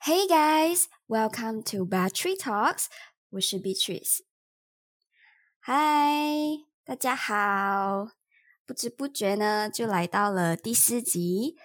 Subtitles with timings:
[0.00, 2.86] Hey guys, welcome to Battery Talks。
[3.30, 4.20] 我是 Beatrice。
[5.58, 5.74] 嗨，
[6.84, 8.08] 大家好！
[8.64, 11.56] 不知不觉呢，就来到了第四集。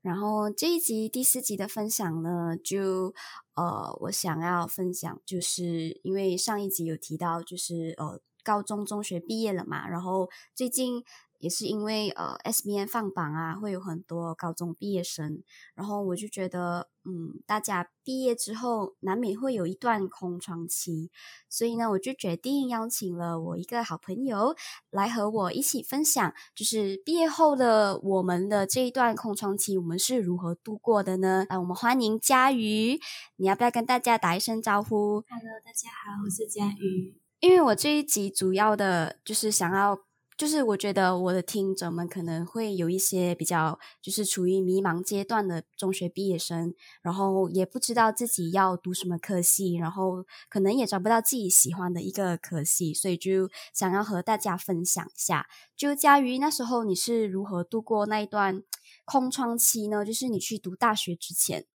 [0.00, 3.14] 然后这一集第四集的分享呢，就
[3.54, 11.04] 呃，我想要分享，就是因为上一集有提到，就是呃，高中、中学毕业了嘛，然后最近。
[11.42, 15.42] 也是因为呃，SBN 放榜啊，会有很多高中毕业生，
[15.74, 21.10] 然后我就觉得，嗯，大家毕业之后难免会有一段空窗期，
[21.48, 24.54] 所以呢，我就决定邀请了我一个好朋友
[24.90, 31.44] 来和我一起分享，就是毕业后的我们的这一段空窗期，我们是如何度过的呢？
[31.48, 33.00] 啊，我们欢迎佳瑜，
[33.34, 37.20] 你要不要跟大家打一声招呼？Hello，大家好，我是佳瑜。
[37.40, 39.98] 因为我这一集主要的就是想要。
[40.42, 55.46] 就是我觉得我的听者们可能会有一些比较，就是处于迷茫阶段的中学毕业生，然后也不知道自己要读什么科系，然后可能也找不到自己喜欢的一个科系，所以就想要和大家分享一下。
[55.76, 58.64] 就佳瑜那时候你是如何度过那一段
[59.04, 60.04] 空窗期呢？
[60.04, 61.66] 就是你去读大学之前。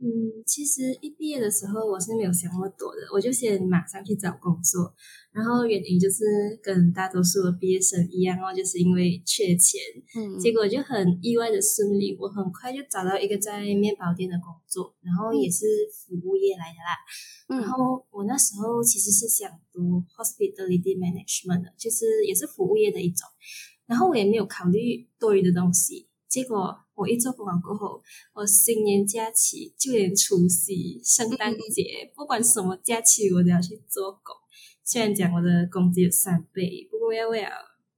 [0.00, 0.06] 嗯，
[0.46, 4.94] 其实一毕业的时候我是没有想那么多的，我就先马上去找工作。
[5.32, 6.24] 然后原因就是
[6.62, 9.80] 跟大多数的毕业生一样哦，就是因为缺钱。
[10.16, 17.60] 嗯，结果就很意外的顺利，我很快就找到一个在面包店的工作，然后也是服务业来的啦。
[17.60, 23.26] 然后我那时候其实是想读 hospitality management 的，就是也是服务业的一种。
[23.86, 26.76] 然后我也没有考虑多余的东西，结果。
[26.98, 28.02] 我一做工完过后，
[28.34, 34.34] 我新年假期就连除夕、圣诞节，不管什么假期，我都要去做工。
[34.84, 37.48] 虽然讲我的工资有三倍，不过要为了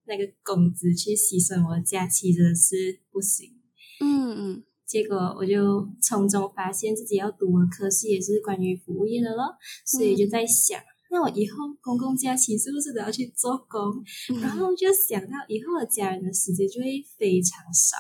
[0.04, 3.58] 那个工资去牺牲我的假期，真的是不行。
[4.00, 4.64] 嗯嗯。
[4.84, 10.78] 结果我就从中发现自己要读的科系也是关于服务业的咯，所以就在想，
[11.10, 14.04] 那我以后公共假期是不是都要去做工？
[14.42, 17.96] 然后就想到以后的家人的时间就会非常少。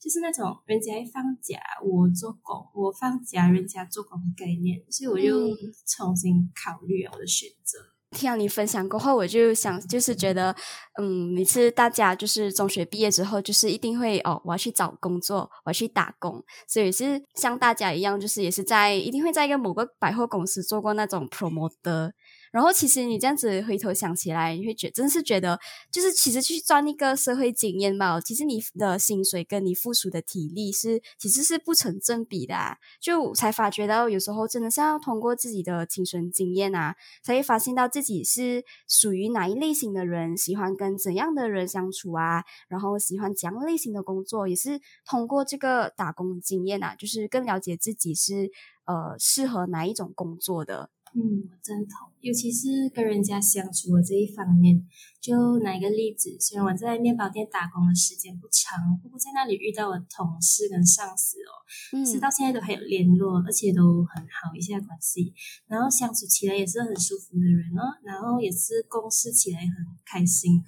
[0.00, 5.56] 就是那种人家放假我做工，我放假人家做工的概念，所以我就
[5.86, 7.78] 重新考虑我的选择。
[8.10, 10.56] 听到你分享过后，我就想，就是觉得，
[10.98, 22.12] 嗯，每次大家就是中学毕业之后，就是一定会哦，我要去找工作，我要去打工，所以是像大家一样，就是也是在一定会在一个某个百货公司做过那种 promoter。
[22.52, 25.58] 然后其实你这样子回头想起来，你会觉真是觉得，
[25.90, 28.20] 就是其实去赚一个社会经验吧。
[28.20, 32.54] 其实你的薪水跟你付出的体力是其实是不成正比的。
[33.00, 48.50] 就才发觉到有时候真的是要通过自己的亲身经验啊，才会发现到自己是属于哪一类型的人，喜欢跟怎样的人相处啊，然后喜欢怎样类型的工作，也是通过这个打工经验啊，就是更了解自己是
[48.86, 50.90] 呃适合哪一种工作的。
[51.14, 54.86] 嗯，我赞同，尤其是跟人家相处的这一方面。
[55.20, 65.34] 就拿一个例子，虽然我在面包店打工的时间不长，不过在那里遇到的同事跟上司哦，是到现在都还有联络，而且都很好一下关系，
[65.66, 69.68] 然后相处起来也是很舒服的人哦，然后也是共事起来很
[70.06, 70.62] 开心。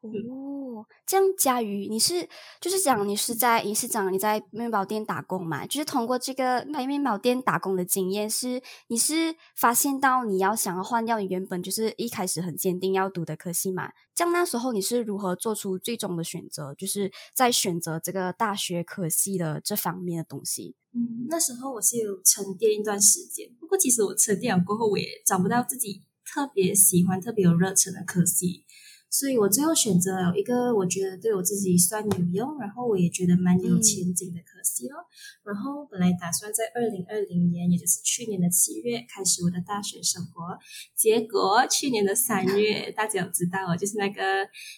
[0.00, 2.28] 哦，这样佳瑜，你是
[2.60, 5.66] 就是讲你是在你是讲你在面包店打工嘛？
[5.66, 13.90] 就是通过这个在面包店打工的经验，是你是发现到你要想要换掉你原本就是一开始很坚定要读的科系嘛？
[14.14, 16.72] 这样那时候你是如何做出最终的选择？
[16.76, 20.76] 就是在选择这个大学科系的这方面的东西。
[20.94, 28.64] 嗯，那时候我是有沉淀一段时间，不过其实我沉淀了过后，我也找不到自己特别喜欢、特别有热忱的科系。
[29.10, 34.96] 所以我最后选择了一个我觉得对我自己算有用，然后我也觉得蛮有前景的科系咯。
[35.44, 40.58] 然后本来打算在二零二零年，也就是去年的七月开始我的大学生活，
[40.94, 44.22] 结果去年的三月，大家有知道，就是那个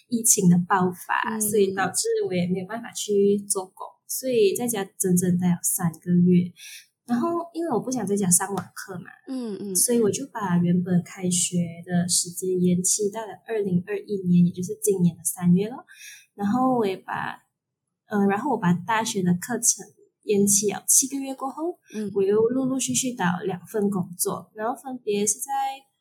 [0.07, 6.51] 疫情的爆发，所以导致我也没有办法去做工，所以在家整整待了三个月。
[7.07, 15.75] 然后，因为我不想在家上网课嘛，嗯嗯，所以我就把原本开学的时间延期到了二零二一年，也就是今年的三月了。
[16.35, 17.43] 然后我也把，
[18.05, 19.83] 嗯，然后我把大学的课程
[20.23, 25.51] 延期了七个月过后，嗯，我又陆陆续续找两份工作，然后分别是在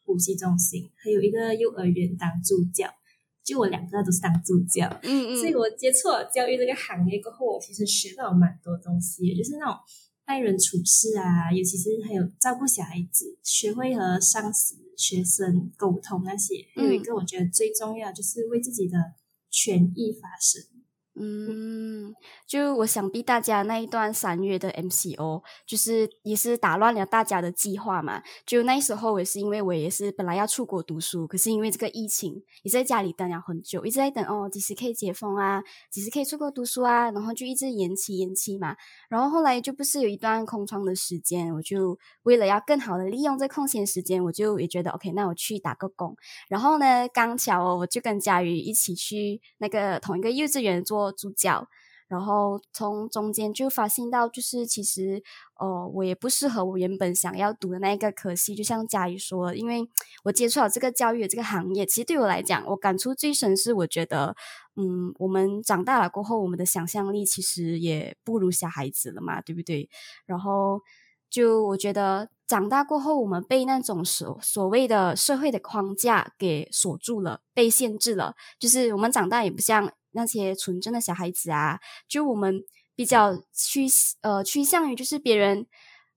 [0.04, 2.86] 补习中心，还有一个幼儿园当助教，
[3.42, 9.74] 就我两个都是当助教，嗯嗯，所以我接触了教育这个行业过后，我其实学到蛮多东西，就是那种。
[10.30, 18.96] 待人处事啊，尤其是还有照顾小孩子，学会和上司、学生沟通那些，还有一个我觉得最重要就是为自己的
[19.50, 20.62] 权益发声。
[21.22, 22.14] 嗯，
[22.46, 28.22] 就我想必大家那一段三月的 MCO，就是也是打乱了大家的计划嘛。
[28.46, 38.74] 就那时候也是因为我也是本来要出国读书，可是因为这个疫情，也在家里等了很久，一直在等哦，几时可以解封啊，几时可以出国读书啊，然后就一直延期延期嘛。
[39.10, 46.16] 然后后来就不是有一段空窗的时间，我就为了要更好的利用这空闲时间，我就也觉得 OK，那我去打个工。
[46.48, 51.09] 然后呢，刚巧哦，我就跟佳宇一起去那个同一个幼稚园做。
[51.12, 51.68] 助教，
[52.08, 55.22] 然后从中间就发现到，就是其实，
[55.58, 58.54] 哦，我也不适合我原本想要读的那一个科系。
[58.54, 59.88] 就像佳宇说，因为
[60.24, 64.34] 我接触了这个教育的这个行业，其实对我来讲，我感触最深是，我觉得，
[64.76, 69.88] 嗯，我们长大了过后，我们的想象力其实也不如小孩子了嘛，对不对？
[70.26, 70.80] 然后。
[71.32, 78.34] 就我觉得长大过后，我们被那种所所谓的社会的框架给锁住了，被限制了。
[78.58, 82.62] 就是我们长大也不像那些纯真的小孩子啊，就我们
[82.94, 83.86] 比较趋
[84.22, 85.66] 呃趋向于就是别人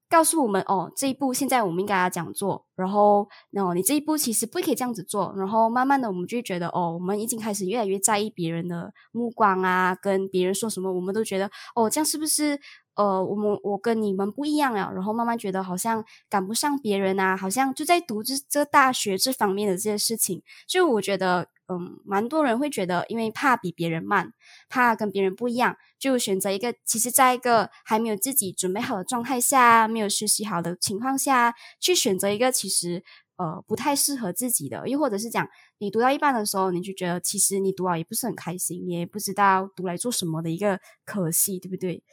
[0.10, 12.60] 告诉我们哦，这一步现在我们应该要这样做，然后哦你这一步其实不可以这样子做，然后慢慢的我们就觉得哦，我们已经开始越来越在意别人的目光啊，跟别人说什么，我们都觉得哦这样是不是？
[12.96, 24.34] 呃，我们我跟你们不一样啊，然后慢慢觉得好像赶不上别人啊，好像就在读这这大学这方面的这些事情，就我觉得，嗯，蛮多人会觉得，因为怕比别人慢，
[24.70, 33.04] 怕跟别人不一样，就选择一个其实在一个还没有自己准备好的状态下，没有学习好的情况下去选择一个其实
[33.38, 35.48] 呃不太适合自己的，又或者是讲
[35.80, 42.04] 你读到一半的时候，你就觉得其实你读啊也不是很开心，也不知道读来做什么的一个可惜，对不对？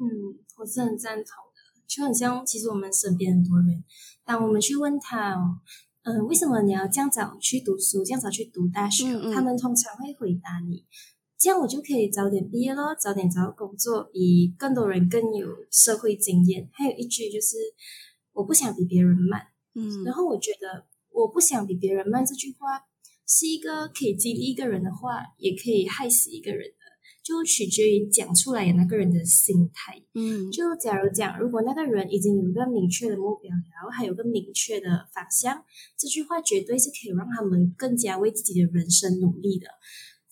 [0.00, 0.08] 嗯，
[0.58, 3.84] 我是很赞同的，就很像其实我们身边很多人，
[4.24, 5.60] 当我们去问他哦，
[6.04, 9.04] 嗯，为什么你要这样早去读书，这样早去读大学？
[9.34, 10.86] 他们通常会回答你，
[11.38, 16.70] 这样我就可以早点毕业咯，早点找到工作，比更多人更有社会经验。
[16.72, 17.56] 还有一句就是，
[18.32, 19.42] 我不想比别人慢。
[19.74, 22.80] 嗯，然后我觉得我不想比别人慢这句话
[23.26, 26.72] 是一个可以激励一个人的话，也可以害死一个人。
[27.30, 30.02] 就取决于讲出来的那个人的心态。
[30.14, 35.64] 嗯，就假如讲，如果那个人已经有一个明确的目标，然后还有个明确的方向，
[35.96, 39.68] 这句话绝对是可以让他们更加为自己的人生努力的。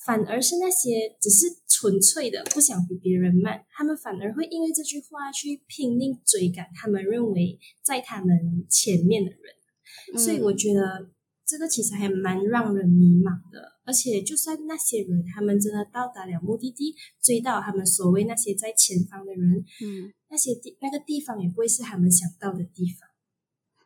[0.04, 10.18] 反而是那些只是纯粹的不想比别人慢，他们反而会因为这句话去拼命追赶他们认为在他们前面的人。
[10.18, 11.10] 所以我觉得。
[11.50, 23.08] 这个其实还蛮让人迷茫的，而且就算那些人他们真的到达了目的地，追到他们所谓那些在前方的人，嗯，那些地那个地方也不会是他们想到的地方。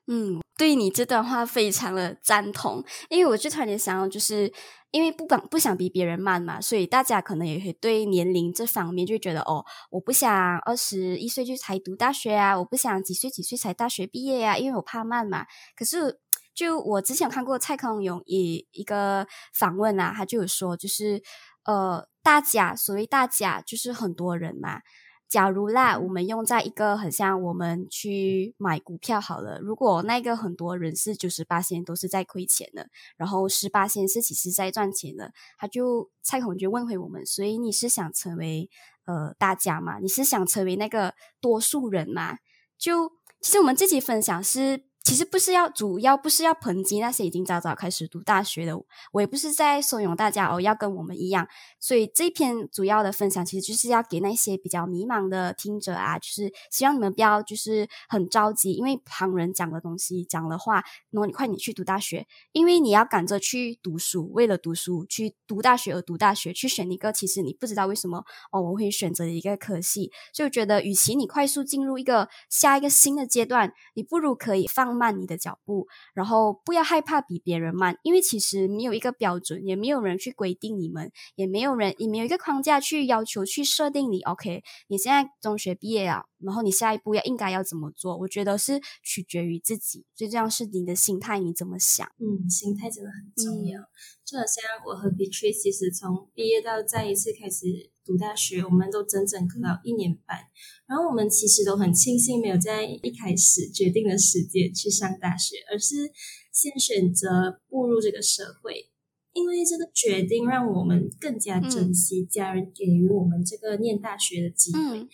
[0.09, 4.53] 嗯，对你这段话非常的赞同，因为我就突然想到，就是
[4.91, 15.47] 因为不想不想比别人慢嘛，所以大家可能也会对年龄这方面就觉得哦，我不想二十一岁就才读大学啊，我不想几岁几岁才大学毕业呀，因为我怕慢嘛。
[15.77, 16.22] 可是。
[16.55, 21.23] 就我之前看过蔡康永一一个访问啊，他就有说，就是
[21.65, 24.81] 呃，大家所谓大家就是很多人嘛。
[25.29, 38.69] 假如啦，我们用在一个很像我们去买股票好了，如果那个很多人是九十八线都是在亏钱的，然后十八线是其实在赚钱的，他就蔡康永就问回我们，所以你是想成为
[39.07, 39.99] 呃大家嘛？
[40.01, 42.37] 你是想成为那个多数人嘛？
[42.77, 43.09] 就
[43.41, 44.85] 其实我们这集分享是。
[45.05, 48.79] 其实不是要主要不是要抨击那些已经早早开始读大学的，
[49.13, 51.49] 我也不是在怂恿大家哦要跟我们一样。
[51.81, 60.75] 所以这篇主要的分享其实就是要给那些比较迷茫的听者啊，就是希望你们不要就是很着急，因为旁人讲的东西讲的话，
[61.11, 74.92] 然后你快点去读大学，因为你要赶着去读书，为了读书去读大学而读大学，去选一个其实你不知道为什么哦我会选择的一个科系，就觉得与其你快速进入一个下一个新的阶段，你不如可以放。
[74.95, 84.21] 慢你的脚步，然后不要害怕比别人慢，因为其实没有一个标准，也没有人去规定你们，也没有人也没有一个框架去要求去设定你。
[84.23, 88.17] OK，你现在中学毕业了，然后你下一步要应该要怎么做？
[88.17, 92.07] 我觉得是取决于自己，最重要是你的心态，你怎么想？
[92.19, 93.81] 嗯，心态真的很重要。
[94.25, 97.92] 就好像我和 Beatrice 其实从毕业到再一次开始。
[98.05, 100.39] 读大学，我们都整整隔了一年半，
[100.87, 106.11] 然后我们其实都很庆幸没有在一开始决定的时间去上大学，而是
[106.53, 108.91] 先选择步入这个社会，
[109.33, 115.09] 因为这个决定让我们更加珍惜家人给予我们这个念大学的机会。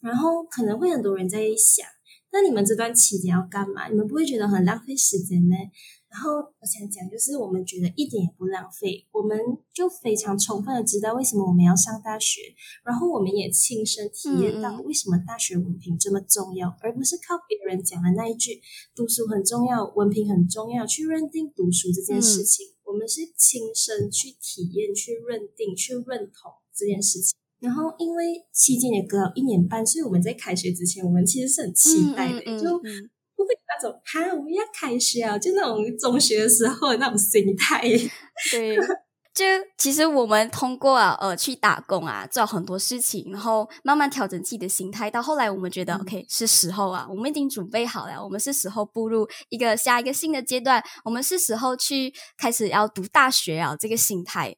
[0.00, 1.84] 然后可能会很多人在想，
[2.30, 3.88] 那你们这段期间要干嘛？
[3.88, 5.56] 你们不会觉得很浪费时间吗？
[6.10, 9.38] 然后我想讲，就是我们觉得一点也不浪费，我们
[9.74, 12.40] 就非常充分的知道为什么我们要上大学，
[12.82, 18.58] 然后我们也亲身体验到为什么大学文凭这么重要，而不是靠别人讲的那一句
[18.96, 22.66] “读书很重要，文凭很重要”去认定读书这件事情。
[22.84, 27.36] 我们是亲身去体验、去认定、去认同这件事情。
[27.60, 32.80] 然后因为期间也隔了一年半，所以我们在开学之前，我们其实是很期待的，就。
[33.38, 37.80] 不会那种哈，我们要开学啊，就那种中学的时候的那种心态。
[38.50, 38.76] 对，
[39.32, 39.44] 就
[39.76, 45.08] 其实我们通过呃去打工啊，做很多事情，然后慢慢调整自己的心态。
[45.08, 54.56] 到后来，我们觉得 OK 是时候啊，我们已经准备好了，我们是时候步入一个下一个新的阶段，我们是时候去开始要读大学啊，这个心态，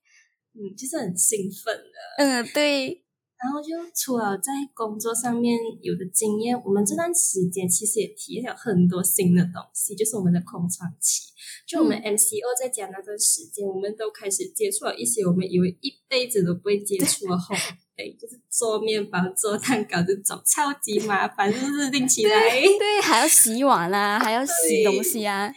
[0.55, 2.25] 嗯，就是很兴奋的。
[2.25, 3.05] 嗯，对。
[3.43, 11.29] 然后就除了在工作上面有的经验，我们这段时间其实也体验了很多新的东西，就是我们的空窗期。
[11.67, 17.57] 就我们 MCO 在家那段时间，我们都开始接触了一些我们以为一辈子都不会接触的烘
[17.97, 21.91] 焙，就是做面包、做蛋糕这种超级麻烦，就是？
[21.91, 25.53] 定起来， 对，还要洗碗啊，还要洗东西啊。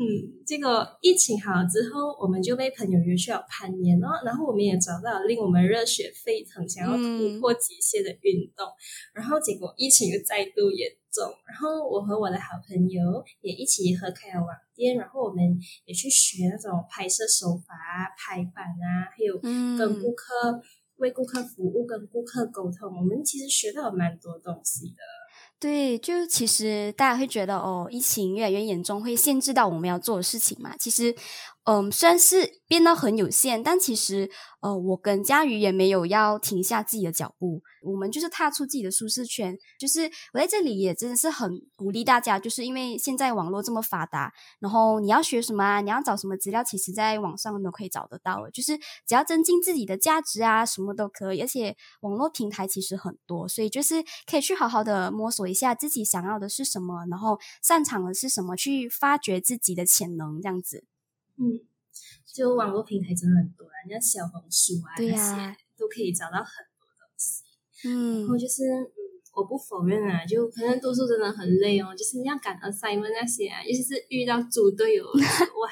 [0.00, 4.08] 嗯，这个疫情好了之后，我们就被朋友约去了攀岩哦。
[4.24, 8.64] 然后我们也找到了令我们热血沸腾、想要突破极限的运动。
[9.12, 14.96] 然后结果疫情又再度严重，然后我和我的好朋友也一起合开了网店。
[14.96, 15.44] 然后我们
[15.84, 19.38] 也去学那种拍摄手法啊、排版啊，还有
[19.76, 20.62] 跟顾客
[20.96, 22.88] 为顾客服务、跟顾客沟通。
[22.96, 25.19] 我们其实学到了蛮多东西的。
[25.60, 30.74] 对，就其实大家会觉得哦，疫情越来越严重，会限制到我们要做的事情嘛？
[30.78, 31.14] 其实。
[31.64, 34.30] 嗯，虽然是变得很有限，但其实
[34.62, 39.56] 呃，我跟佳瑜也没有要停下自己的脚步，我们就是踏出自己的舒适圈。
[39.78, 48.48] 就是我在这里也真的是很鼓励大家，就是因为现在网络这么发达，然后你要学什么啊，你要找什么资料，其实在网上都可以找得到。
[48.50, 48.76] 就是
[49.06, 51.42] 只要增进自己的价值啊，什么都可以。
[51.42, 60.84] 而且网络平台其实很多，所以就是可以去好好的摸索一下自己想要的是什么，然后擅长的是什么，去发掘自己的潜能，这样子。
[61.40, 61.58] 嗯，
[62.34, 67.42] 就网络平台真的很多啊，像小红书啊那些都可以找到很多东西。
[67.88, 68.92] 嗯，然后就是，嗯，
[69.34, 75.70] 我不否认啊，就可能读书真的很累哦，就是要赶 assignment 那些啊，尤其是遇到猪队友， 哇，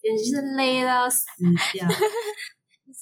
[0.00, 1.24] 简直是累到死
[1.72, 1.88] 掉。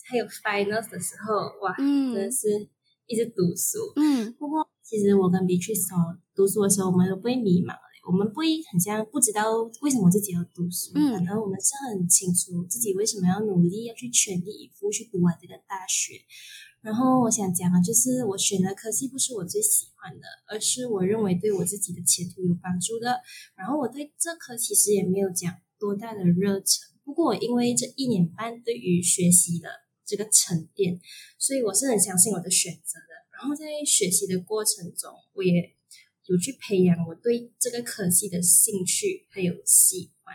[0.09, 2.69] 还有 finals 的时候，哇，真的是
[3.07, 3.93] 一直读书。
[3.97, 5.91] 嗯，不过其实我跟 Beatrice
[6.35, 7.75] 读书的时候，我们都不会迷茫。
[8.07, 9.43] 我们不一很像不知道
[9.83, 16.21] 为什么自己要读书，反而我们是很清楚自己为什么要努力，要去全力以赴去读完这个大学。
[16.83, 23.21] 然后我想讲的就是，我选的科系不是我最喜欢的，而是我认为对我自己的前途有帮助的。
[23.57, 29.69] 然后我对这科其实也没有讲多大的热忱，不过我因为这一年半对于学习的
[30.05, 31.01] 这个沉淀，
[31.39, 33.27] 所以我是很相信我的选择的。
[33.37, 35.76] 然后在学习的过程中，我也。
[36.29, 40.35] 有去培养我对这个科系的兴趣还有喜欢。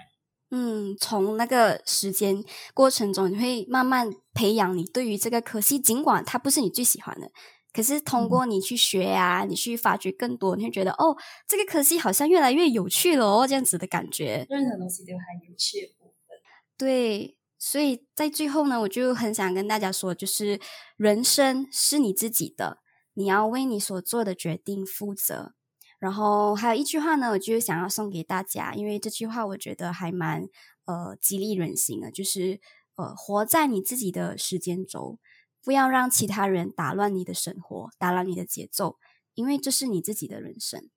[0.54, 2.44] 嗯，从那个时间
[2.74, 7.32] 过程中，你会慢慢培养你对于这个科系，尽管它不是你最喜欢的，
[7.72, 11.16] 可是通过你去学啊，你去发掘更多，你会觉得哦，
[11.48, 14.46] 这个科系好像越来越有趣了哦，这样子的感觉。
[14.50, 16.38] 任何东西都还有趣的部分。
[16.78, 20.60] 对，所以在最后呢，我就很想跟大家说，就是
[20.98, 22.80] 人生是你自己的，
[23.14, 25.54] 你要为你所做的决定负责。
[26.02, 30.48] 然后还有一句话呢，我就想要送给大家，因为这句话我觉得还蛮
[30.86, 32.60] 呃激励人心的，就是
[32.96, 35.20] 呃活在你自己的时间轴，
[35.64, 38.98] 不要让其他人打乱你的生活，打乱你的节奏，
[39.36, 40.90] 因为这是你自己的人生。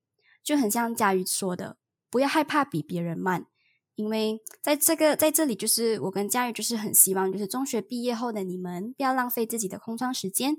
[0.43, 1.77] 就很像佳瑜说的，
[2.09, 3.45] 不要害怕比别人慢，
[3.93, 10.57] 因为在这个在这里，就是我跟佳瑜就是很希望，就是中学毕业后的你们不要浪费自己的空窗时间，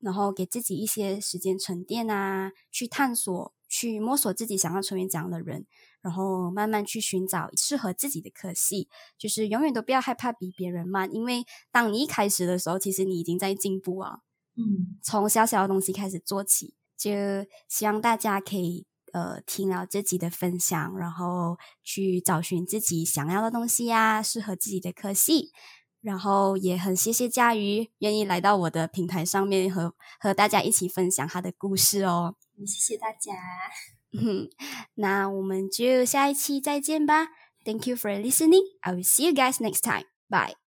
[0.00, 3.54] 然后给自己一些时间沉淀啊，去探索。
[3.68, 5.66] 去摸索自己想要成为怎样的人，
[6.00, 8.88] 然后慢慢去寻找适合自己的科系。
[9.18, 14.20] 就是永远都不要害怕比别人慢，因为当你一开始的时候，其实你已经在进步啊。
[14.56, 17.10] 嗯，从小小的东西开始做起，就
[17.68, 25.52] 希望大家可以呃听了自己的分享，然后去找寻自己想要的东西呀，适合自己的科系。
[26.00, 32.36] 然后也很谢谢佳瑜愿意来到我的平台上面和和大家一起分享她的故事哦。
[32.66, 33.34] 谢谢大家，
[34.94, 37.28] 那我们就下一期再见吧。
[37.64, 38.62] Thank you for listening.
[38.80, 40.04] I will see you guys next time.
[40.28, 40.56] Bye.